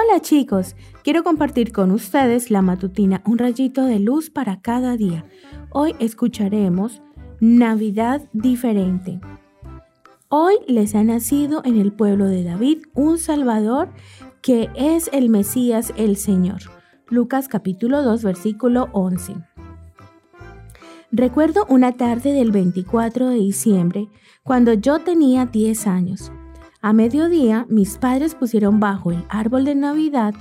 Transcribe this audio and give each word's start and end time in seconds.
Hola 0.00 0.20
chicos, 0.20 0.76
quiero 1.02 1.24
compartir 1.24 1.72
con 1.72 1.90
ustedes 1.90 2.52
la 2.52 2.62
matutina 2.62 3.20
Un 3.26 3.36
rayito 3.36 3.84
de 3.84 3.98
luz 3.98 4.30
para 4.30 4.60
cada 4.60 4.96
día. 4.96 5.24
Hoy 5.70 5.96
escucharemos 5.98 7.02
Navidad 7.40 8.22
diferente. 8.32 9.20
Hoy 10.28 10.54
les 10.68 10.94
ha 10.94 11.02
nacido 11.02 11.62
en 11.64 11.80
el 11.80 11.92
pueblo 11.92 12.26
de 12.26 12.44
David 12.44 12.78
un 12.94 13.18
Salvador 13.18 13.88
que 14.40 14.70
es 14.76 15.10
el 15.12 15.30
Mesías 15.30 15.92
el 15.96 16.16
Señor. 16.16 16.60
Lucas 17.08 17.48
capítulo 17.48 18.04
2 18.04 18.22
versículo 18.22 18.90
11. 18.92 19.34
Recuerdo 21.10 21.66
una 21.68 21.90
tarde 21.90 22.32
del 22.34 22.52
24 22.52 23.30
de 23.30 23.36
diciembre 23.36 24.08
cuando 24.44 24.74
yo 24.74 25.00
tenía 25.00 25.46
10 25.46 25.88
años. 25.88 26.30
A 26.80 26.92
mediodía 26.92 27.66
mis 27.68 27.98
padres 27.98 28.36
pusieron 28.36 28.78
bajo 28.78 29.10
el 29.10 29.24
árbol 29.28 29.64
de 29.64 29.74
Navidad 29.74 30.34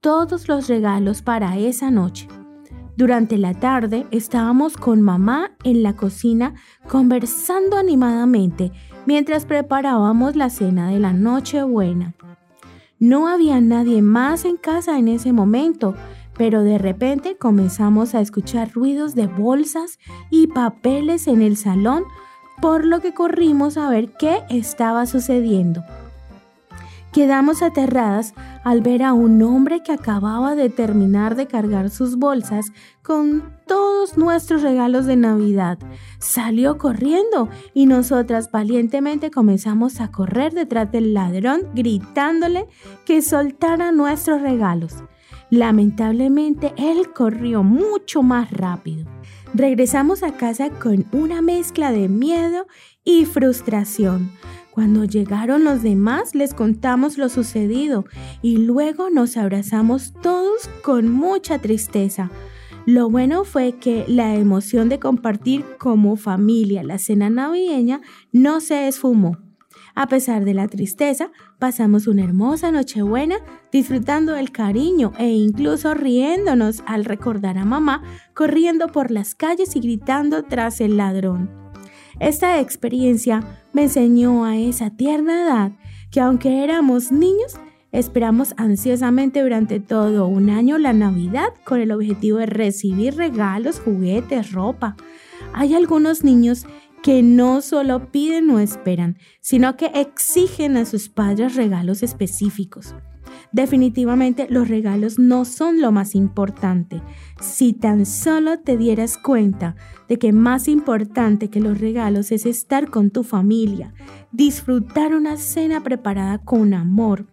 todos 0.00 0.48
los 0.48 0.66
regalos 0.66 1.20
para 1.20 1.58
esa 1.58 1.90
noche. 1.90 2.26
Durante 2.96 3.36
la 3.36 3.54
tarde 3.54 4.06
estábamos 4.10 4.76
con 4.76 5.02
mamá 5.02 5.50
en 5.62 5.82
la 5.82 5.94
cocina 5.94 6.54
conversando 6.88 7.76
animadamente 7.76 8.72
mientras 9.04 9.44
preparábamos 9.44 10.36
la 10.36 10.48
cena 10.48 10.90
de 10.90 11.00
la 11.00 11.12
Nochebuena. 11.12 12.14
No 12.98 13.28
había 13.28 13.60
nadie 13.60 14.00
más 14.00 14.46
en 14.46 14.56
casa 14.56 14.98
en 14.98 15.08
ese 15.08 15.32
momento, 15.32 15.94
pero 16.38 16.62
de 16.62 16.78
repente 16.78 17.36
comenzamos 17.36 18.14
a 18.14 18.20
escuchar 18.20 18.72
ruidos 18.72 19.14
de 19.14 19.26
bolsas 19.26 19.98
y 20.30 20.46
papeles 20.46 21.26
en 21.26 21.42
el 21.42 21.56
salón, 21.56 22.04
por 22.60 22.84
lo 22.84 23.00
que 23.00 23.14
corrimos 23.14 23.76
a 23.76 23.88
ver 23.88 24.12
qué 24.18 24.42
estaba 24.48 25.06
sucediendo. 25.06 25.82
Quedamos 27.14 27.62
aterradas 27.62 28.34
al 28.64 28.80
ver 28.80 29.04
a 29.04 29.12
un 29.12 29.40
hombre 29.40 29.84
que 29.84 29.92
acababa 29.92 30.56
de 30.56 30.68
terminar 30.68 31.36
de 31.36 31.46
cargar 31.46 31.88
sus 31.88 32.16
bolsas 32.16 32.72
con 33.04 33.54
todos 33.68 34.18
nuestros 34.18 34.62
regalos 34.62 35.06
de 35.06 35.14
Navidad. 35.14 35.78
Salió 36.18 36.76
corriendo 36.76 37.48
y 37.72 37.86
nosotras 37.86 38.50
valientemente 38.50 39.30
comenzamos 39.30 40.00
a 40.00 40.10
correr 40.10 40.54
detrás 40.54 40.90
del 40.90 41.14
ladrón 41.14 41.60
gritándole 41.72 42.66
que 43.04 43.22
soltara 43.22 43.92
nuestros 43.92 44.42
regalos. 44.42 44.96
Lamentablemente, 45.50 46.74
él 46.76 47.12
corrió 47.14 47.62
mucho 47.62 48.24
más 48.24 48.50
rápido. 48.50 49.06
Regresamos 49.54 50.24
a 50.24 50.32
casa 50.32 50.68
con 50.68 51.06
una 51.12 51.40
mezcla 51.40 51.92
de 51.92 52.08
miedo 52.08 52.66
y 53.04 53.24
frustración. 53.24 54.32
Cuando 54.72 55.04
llegaron 55.04 55.62
los 55.62 55.80
demás 55.80 56.34
les 56.34 56.52
contamos 56.52 57.18
lo 57.18 57.28
sucedido 57.28 58.04
y 58.42 58.56
luego 58.56 59.10
nos 59.10 59.36
abrazamos 59.36 60.12
todos 60.20 60.68
con 60.82 61.08
mucha 61.08 61.60
tristeza. 61.60 62.32
Lo 62.84 63.08
bueno 63.08 63.44
fue 63.44 63.74
que 63.78 64.04
la 64.08 64.34
emoción 64.34 64.88
de 64.88 64.98
compartir 64.98 65.64
como 65.78 66.16
familia 66.16 66.82
la 66.82 66.98
cena 66.98 67.30
navideña 67.30 68.00
no 68.32 68.60
se 68.60 68.88
esfumó. 68.88 69.38
A 69.96 70.08
pesar 70.08 70.44
de 70.44 70.54
la 70.54 70.66
tristeza, 70.66 71.30
pasamos 71.58 72.08
una 72.08 72.24
hermosa 72.24 72.72
Nochebuena 72.72 73.36
disfrutando 73.70 74.32
del 74.32 74.50
cariño 74.50 75.12
e 75.18 75.28
incluso 75.28 75.94
riéndonos 75.94 76.82
al 76.86 77.04
recordar 77.04 77.58
a 77.58 77.64
mamá 77.64 78.02
corriendo 78.34 78.88
por 78.88 79.12
las 79.12 79.36
calles 79.36 79.76
y 79.76 79.80
gritando 79.80 80.42
tras 80.42 80.80
el 80.80 80.96
ladrón. 80.96 81.48
Esta 82.18 82.60
experiencia 82.60 83.42
me 83.72 83.84
enseñó 83.84 84.44
a 84.44 84.56
esa 84.56 84.90
tierna 84.90 85.44
edad 85.44 85.72
que 86.10 86.20
aunque 86.20 86.64
éramos 86.64 87.12
niños, 87.12 87.56
esperamos 87.92 88.54
ansiosamente 88.56 89.42
durante 89.42 89.78
todo 89.78 90.26
un 90.26 90.50
año 90.50 90.78
la 90.78 90.92
Navidad 90.92 91.48
con 91.64 91.80
el 91.80 91.92
objetivo 91.92 92.38
de 92.38 92.46
recibir 92.46 93.16
regalos, 93.16 93.80
juguetes, 93.80 94.52
ropa. 94.52 94.96
Hay 95.52 95.74
algunos 95.74 96.24
niños 96.24 96.66
que 97.04 97.22
no 97.22 97.60
solo 97.60 98.10
piden 98.10 98.48
o 98.48 98.60
esperan, 98.60 99.18
sino 99.40 99.76
que 99.76 99.90
exigen 99.94 100.78
a 100.78 100.86
sus 100.86 101.10
padres 101.10 101.54
regalos 101.54 102.02
específicos. 102.02 102.94
Definitivamente 103.52 104.46
los 104.48 104.68
regalos 104.68 105.18
no 105.18 105.44
son 105.44 105.82
lo 105.82 105.92
más 105.92 106.14
importante. 106.14 107.02
Si 107.42 107.74
tan 107.74 108.06
solo 108.06 108.60
te 108.60 108.78
dieras 108.78 109.18
cuenta 109.18 109.76
de 110.08 110.18
que 110.18 110.32
más 110.32 110.66
importante 110.66 111.50
que 111.50 111.60
los 111.60 111.78
regalos 111.78 112.32
es 112.32 112.46
estar 112.46 112.88
con 112.88 113.10
tu 113.10 113.22
familia, 113.22 113.92
disfrutar 114.32 115.14
una 115.14 115.36
cena 115.36 115.82
preparada 115.82 116.38
con 116.38 116.72
amor, 116.72 117.26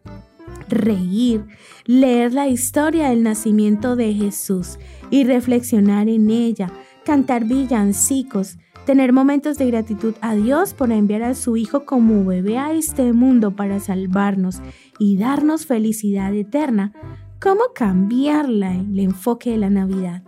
reír, 0.68 1.46
leer 1.86 2.34
la 2.34 2.50
historia 2.50 3.08
del 3.08 3.24
nacimiento 3.24 3.96
de 3.96 4.14
Jesús 4.14 4.80
y 5.09 5.24
reflexionar 5.24 6.09
en 6.09 6.30
ella, 6.30 6.74
cantar 7.06 7.46
villancicos, 7.46 8.58
tener 8.86 9.14
momentos 9.14 9.58
de 9.58 9.68
gratitud 9.68 10.16
a 10.22 10.36
Dios 10.36 10.74
por 10.74 10.92
enviar 10.92 11.24
a 11.24 11.36
su 11.36 11.58
Hijo 11.58 11.86
como 11.86 12.25
bebé 12.25 12.58
a 12.58 12.74
este 12.74 13.14
mundo 13.14 13.56
para 13.56 13.80
salvarnos 13.80 14.62
y 15.00 15.18
darnos 15.18 15.66
felicidad 15.66 16.34
eterna, 16.34 16.94
¿cómo 17.40 17.62
cambiar 17.75 18.46
el 18.46 19.00
enfoque 19.00 19.52
de 19.52 19.58
la 19.58 19.70
Navidad? 19.70 20.24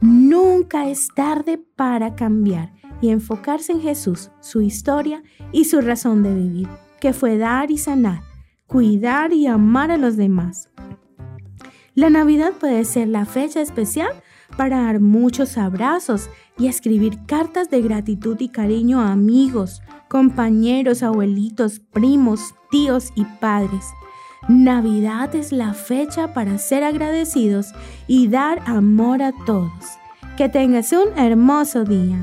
Nunca 0.00 0.88
es 0.88 1.08
tarde 1.14 1.58
para 1.76 2.14
cambiar 2.14 2.72
y 3.00 3.10
enfocarse 3.10 3.72
en 3.72 3.80
Jesús, 3.80 4.30
su 4.40 4.60
historia 4.60 5.22
y 5.52 5.64
su 5.64 5.80
razón 5.80 6.22
de 6.22 6.34
vivir, 6.34 6.68
que 7.00 7.12
fue 7.12 7.36
dar 7.36 7.70
y 7.70 7.78
sanar, 7.78 8.22
cuidar 8.66 9.32
y 9.32 9.46
amar 9.46 9.90
a 9.90 9.96
los 9.96 10.16
demás. 10.16 10.70
La 11.94 12.10
Navidad 12.10 12.52
puede 12.52 12.84
ser 12.84 13.08
la 13.08 13.24
fecha 13.24 13.60
especial 13.60 14.10
para 14.58 14.82
dar 14.82 15.00
muchos 15.00 15.56
abrazos 15.56 16.28
y 16.58 16.66
escribir 16.66 17.24
cartas 17.26 17.70
de 17.70 17.80
gratitud 17.80 18.36
y 18.40 18.48
cariño 18.48 19.00
a 19.00 19.12
amigos, 19.12 19.80
compañeros, 20.08 21.04
abuelitos, 21.04 21.78
primos, 21.78 22.40
tíos 22.70 23.12
y 23.14 23.24
padres. 23.24 23.86
Navidad 24.48 25.34
es 25.36 25.52
la 25.52 25.74
fecha 25.74 26.34
para 26.34 26.58
ser 26.58 26.82
agradecidos 26.82 27.72
y 28.08 28.28
dar 28.28 28.60
amor 28.66 29.22
a 29.22 29.32
todos. 29.46 29.70
Que 30.36 30.48
tengas 30.48 30.92
un 30.92 31.16
hermoso 31.16 31.84
día. 31.84 32.18